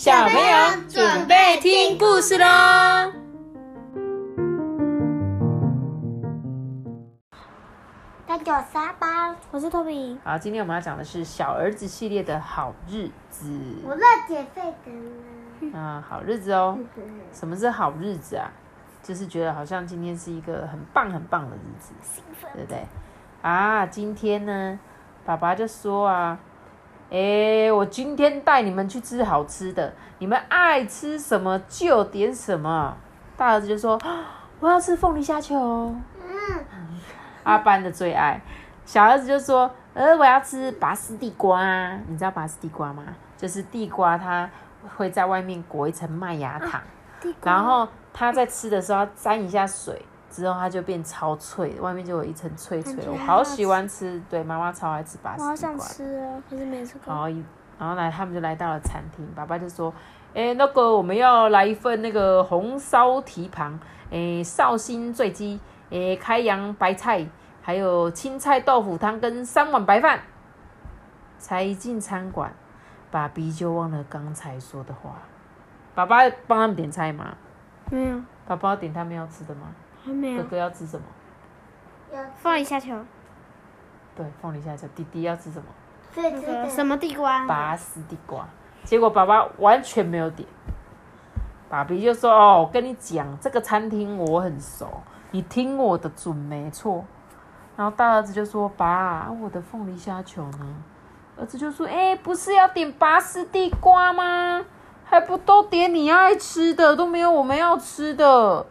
[0.00, 3.12] 小朋友准备听故事喽！
[8.26, 10.18] 大家好，我是托比。
[10.24, 13.52] 好，今天我们要讲的是小儿子系列的好日子。
[13.84, 14.90] 我乐减肥的
[15.70, 15.78] 呢。
[15.78, 16.78] 啊，好日子哦。
[17.30, 18.50] 什么是好日子啊？
[19.02, 21.92] 就是觉得好像今天是一个很棒很棒的日子，
[22.54, 22.86] 对不对？
[23.42, 24.80] 啊，今天呢，
[25.26, 26.38] 爸爸就说啊。
[27.10, 32.96] 哎，我今天带你们去吃好吃的，你们爱吃什么就点什么。
[33.36, 33.98] 大儿子就说
[34.60, 35.56] ：“我要吃凤梨虾球。”
[36.22, 36.64] 嗯，
[37.42, 38.40] 阿班的最爱。
[38.84, 41.90] 小儿子就说：“呃，我要吃拔丝地瓜。
[42.06, 43.02] 你知道拔丝地瓜吗？
[43.36, 44.48] 就是地瓜，它
[44.96, 46.80] 会在外面裹一层麦芽糖，
[47.42, 52.94] 然后它在吃的时候要沾一下水。”之后它就变超脆，外面就有一层脆脆。
[53.08, 57.12] 我好喜欢吃，对，妈妈超爱吃巴西我好想吃啊，可是没吃过。
[57.12, 57.28] 好，
[57.78, 59.92] 然后来他们就来到了餐厅，爸爸就说
[60.32, 63.78] ：“哎，那个我们要来一份那个红烧蹄膀，
[64.10, 65.58] 哎，绍兴醉鸡，
[65.90, 67.26] 哎，开阳白菜，
[67.60, 70.20] 还有青菜豆腐汤跟三碗白饭。”
[71.38, 72.52] 才一进餐馆，
[73.10, 75.16] 爸比就忘了刚才说的话。
[75.94, 77.34] 爸爸帮他们点菜吗？
[77.90, 78.20] 没有。
[78.46, 79.62] 爸爸点他们要吃的吗？
[80.04, 81.06] 哥哥要吃什么？
[82.42, 82.94] 凤梨虾球。
[84.16, 84.88] 对，凤梨虾球。
[84.94, 85.64] 弟弟要吃什么？
[86.16, 87.46] 那个什么地瓜？
[87.46, 88.48] 拔丝地瓜。
[88.82, 90.48] 结果爸爸完全没有点。
[91.68, 97.04] 爸比就说：“哦，我跟你讲，这个餐厅我很熟，你听我的准没错。”
[97.76, 100.74] 然后大儿子就说：“爸，我的凤梨虾球呢？”
[101.38, 104.64] 儿子就说：“哎，不是要点拔丝地瓜吗？
[105.04, 108.66] 还不都点你爱吃的，都没有我们要吃的。”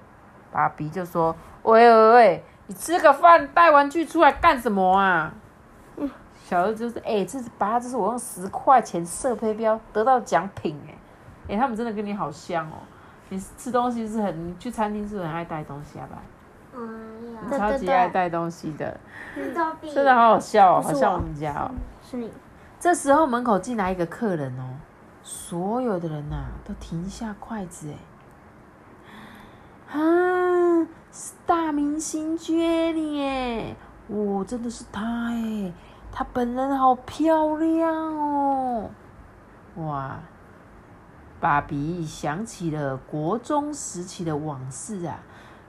[0.52, 5.33] 爸比就说：“喂喂喂，你吃个饭带玩具出来干什么啊？”
[6.44, 10.95] 小儿子就是：“哎，这是爸，这是我用十块钱射飞镖得到奖品哎！
[11.50, 12.73] 哎，他们真的跟你好像哦。
[13.30, 16.18] 你吃东西是很，你去餐厅是很爱带东西啊吧？
[16.74, 19.00] 嗯，超级爱带东西的，
[19.94, 21.69] 真的好好笑哦，好像我们家哦。
[22.01, 22.31] 是你。
[22.79, 24.63] 这时候门口进来一个客人哦，
[25.22, 27.95] 所有的人呐都停下筷子哎。”
[29.91, 33.75] 啊，是大明星 Jenny 哎，
[34.09, 35.73] 哇，真的是她哎，
[36.11, 38.91] 她本人好漂亮哦，
[39.77, 40.19] 哇，
[41.39, 45.19] 爸比想起了国中时期的往事啊，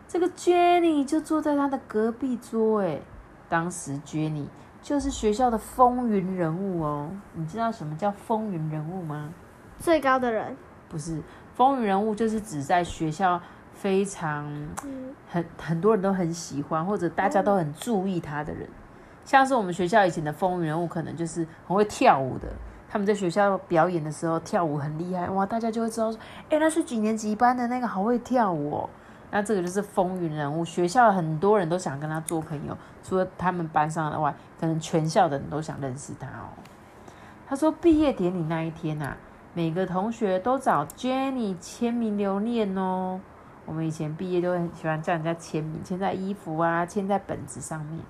[0.06, 3.00] 这个 Jenny 就坐在他的隔壁桌哎，
[3.48, 4.48] 当时 Jenny
[4.82, 9.32] 就是学校的风云人物哦，你知道什么叫风云人物吗？
[9.78, 10.54] 最高的人？
[10.90, 11.22] 不是，
[11.54, 13.40] 风云人物就是指在学校。
[13.80, 14.46] 非常
[15.26, 18.68] 很很多人都很喜欢，或者大家都很注意他的人，
[19.24, 22.46] 像是我们学校以前的风云人物，可能就是很会跳舞的。
[22.90, 26.20] 他们在学校表演的时候跳舞很厉害，哇，大家就会知道说，
[26.50, 28.90] 哎，那是几年级班的那个好会跳舞哦。
[29.30, 36.52] 那这个就是风云人物，学校很多人都想跟他做朋友，除了他们班上的外，可能全校的人都想认识他哦。
[37.48, 39.16] 他说，毕业典礼那一天呐，
[39.54, 43.20] 每个同学都找 Jenny 签名留念哦。
[43.70, 48.00] 我们以前毕业都很喜欢叫人家签名，签在衣服啊，签在本子上面。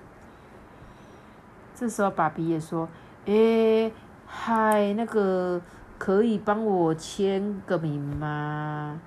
[1.75, 2.89] 这时候爸比也说
[3.25, 3.93] ：“诶，
[4.25, 5.61] 嗨，那个
[5.99, 8.99] 可以帮我签个名吗？”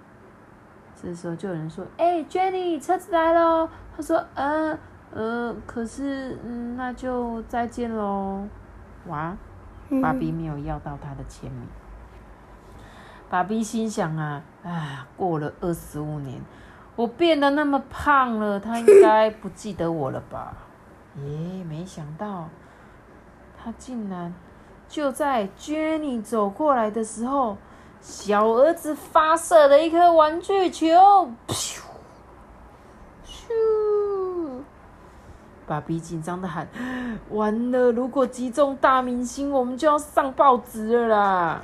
[0.95, 4.79] 这时候就有人说：“哎，Jenny，车子来了。”他说：“嗯，
[5.13, 8.47] 呃，可是，嗯，那就再见喽。”
[9.11, 9.37] 哇，
[10.01, 11.67] 爸比没有要到他的签名。
[13.35, 16.41] 爸比心想啊，啊，过了二十五年，
[16.95, 20.55] 我变得那么胖了，他应该不记得我了吧？
[21.17, 22.49] 耶，没想到，
[23.59, 24.33] 他竟然
[24.87, 27.57] 就在 Jenny 走过来的时候，
[28.01, 30.87] 小儿子发射了一颗玩具球，
[31.49, 31.81] 咻，
[33.27, 34.63] 咻！
[35.67, 36.69] 爸比紧张的喊
[37.31, 41.63] ：“完了，如果击中大明星，我们就要上报纸了啦！”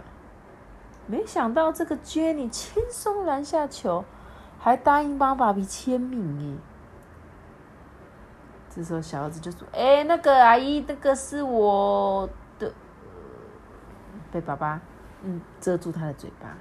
[1.10, 4.04] 没想到这个 Jenny 轻松拦下球，
[4.60, 6.56] 还答应帮爸比签名耶。
[8.72, 12.30] 这时候小儿子就说：“哎，那个阿姨，那个是我
[12.60, 12.72] 的。”
[14.30, 14.80] 被爸爸
[15.24, 16.56] 嗯遮住他的嘴巴。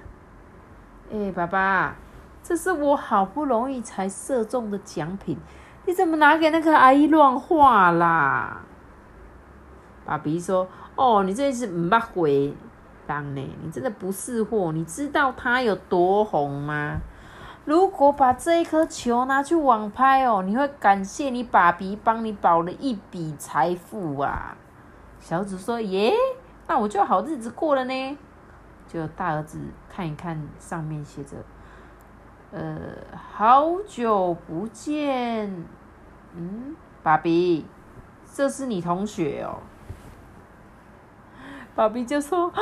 [1.12, 1.94] 哎，爸爸，
[2.42, 5.38] 这是我好不容易才射中的奖品，
[5.86, 8.62] 你怎么拿给那个阿姨乱画啦？
[10.04, 10.66] 爸比说
[10.96, 12.52] ：“哦，你这是唔捌回。”
[13.06, 14.72] 当呢，你真的不是货。
[14.72, 16.98] 你知道他有多红吗？
[17.64, 24.56] 如果把这一颗球拿去网拍哦，你会感谢你爸比帮你保了一笔财富啊！
[25.20, 26.14] 小子说：“耶，
[26.66, 28.18] 那我就好日子过了呢。”
[28.88, 31.36] 就大儿子看一看上面写着，
[32.50, 32.76] 呃，
[33.36, 35.64] 好久不见，
[36.34, 37.66] 嗯，爸比，
[38.34, 39.58] 这是你同学哦。
[41.80, 42.52] 爸比就说：“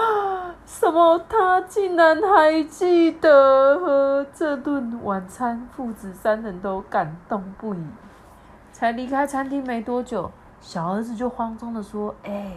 [0.65, 1.21] 什么？
[1.29, 7.85] 他竟然还记得这顿晚餐？”父子三人都感动不已。
[8.71, 10.31] 才离开餐厅没多久，
[10.61, 12.53] 小儿子就慌张的说：“哎，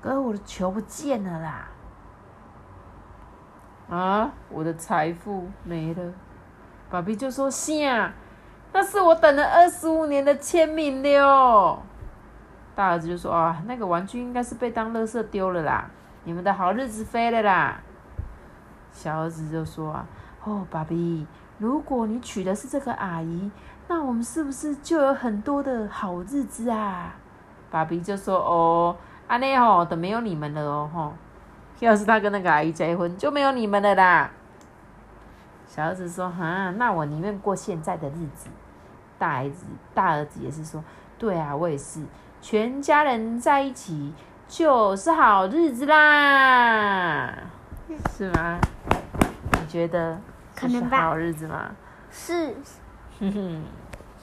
[0.00, 1.68] 哥，我的球不见了啦！
[3.90, 6.14] 啊，我的财富没了。”
[6.88, 7.50] 爸比就说
[7.86, 8.10] ：“啊，
[8.72, 11.80] 那是我等了二十五年的签名的哦。”
[12.74, 15.88] 大儿子就说：“啊，那个玩具应该是被当垃圾丢了啦，
[16.24, 17.80] 你们的好日子飞了啦。”
[18.90, 20.06] 小儿子就说：“啊，
[20.42, 21.26] 哦，爸比，
[21.58, 23.50] 如果你娶的是这个阿姨，
[23.86, 27.14] 那我们是不是就有很多的好日子啊？”
[27.70, 28.96] 爸比就说：“哦，
[29.28, 31.12] 安内吼都没有你们了哦吼，
[31.78, 34.30] 要是他跟那个阿姨结婚，就没有你们了啦。”
[35.66, 38.48] 小儿子说：“哈，那我宁愿过现在的日子。”
[39.16, 40.82] 大儿子大儿子也是说
[41.16, 42.02] ：“对啊，我也是。”
[42.46, 44.12] 全家人在一起
[44.46, 47.34] 就是好日子啦，
[48.14, 48.60] 是吗？
[49.52, 50.20] 你觉得
[50.60, 51.70] 是好日子吗？
[52.10, 52.54] 是，
[53.18, 53.62] 哼哼，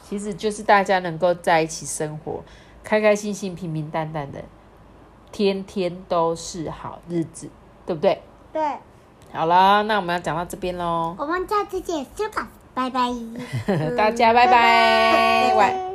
[0.04, 2.44] 其实就是大家能够在一起生活，
[2.84, 4.44] 开开心心、平平淡淡的，
[5.32, 7.50] 天天都是好日子，
[7.88, 8.22] 对不对？
[8.54, 8.62] 对。
[9.34, 11.16] 好了，那我们要讲到这边喽。
[11.18, 12.06] 我们下次见，
[12.76, 13.10] 拜拜。
[13.98, 15.91] 大家拜拜，晚。